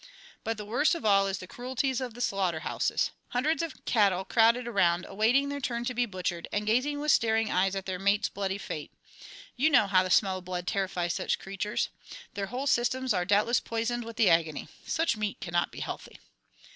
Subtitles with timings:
[0.43, 3.11] "But the worst of all is the cruelties of the slaughter houses.
[3.27, 7.51] Hundreds of cattle crowded around awaiting their turn to be butchered, and gazing with staring
[7.51, 8.91] eyes at their mates' bloody fate.
[9.55, 11.89] You know how the smell of blood terrifies such creatures.
[12.33, 14.69] Their whole systems are doubtless poisoned with the agony.
[14.87, 16.17] Such meat cannot be healthy.